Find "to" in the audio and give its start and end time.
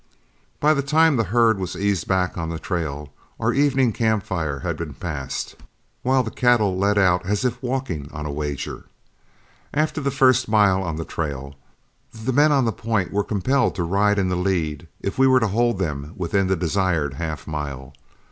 13.75-13.83, 15.39-15.49